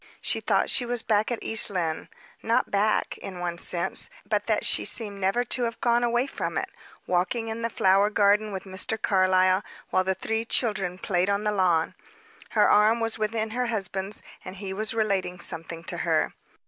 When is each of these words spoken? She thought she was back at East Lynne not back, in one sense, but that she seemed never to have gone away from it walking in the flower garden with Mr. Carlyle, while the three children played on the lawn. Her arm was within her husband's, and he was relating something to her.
She 0.19 0.39
thought 0.41 0.71
she 0.71 0.83
was 0.83 1.03
back 1.03 1.29
at 1.31 1.37
East 1.43 1.69
Lynne 1.69 2.09
not 2.41 2.71
back, 2.71 3.19
in 3.19 3.39
one 3.39 3.59
sense, 3.59 4.09
but 4.27 4.47
that 4.47 4.65
she 4.65 4.83
seemed 4.83 5.21
never 5.21 5.43
to 5.43 5.63
have 5.65 5.79
gone 5.79 6.03
away 6.03 6.25
from 6.25 6.57
it 6.57 6.71
walking 7.05 7.49
in 7.49 7.61
the 7.61 7.69
flower 7.69 8.09
garden 8.09 8.51
with 8.51 8.63
Mr. 8.63 8.99
Carlyle, 8.99 9.61
while 9.91 10.03
the 10.03 10.15
three 10.15 10.43
children 10.43 10.97
played 10.97 11.29
on 11.29 11.43
the 11.43 11.51
lawn. 11.51 11.93
Her 12.57 12.67
arm 12.67 12.99
was 12.99 13.19
within 13.19 13.51
her 13.51 13.67
husband's, 13.67 14.23
and 14.43 14.55
he 14.55 14.73
was 14.73 14.95
relating 14.95 15.39
something 15.39 15.83
to 15.83 15.97
her. 15.97 16.33